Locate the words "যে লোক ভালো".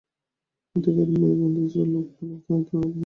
1.73-2.33